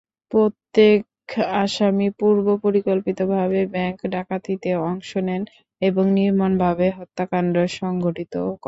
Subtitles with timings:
[0.31, 1.01] প্রত্যেক
[1.61, 5.41] আসামি পূর্বপরিকল্পিতভাবে ব্যাংক ডাকাতিতে অংশ নেন
[5.81, 8.57] এবং নির্মমভাবে হত্যাকাণ্ড সংঘটিত করেন।